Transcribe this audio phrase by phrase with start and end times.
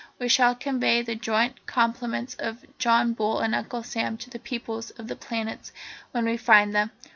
[0.17, 4.89] We shall convey the joint compliments of John Bull and Uncle Sam to the peoples
[4.89, 5.71] of the planets
[6.09, 6.89] when we find them.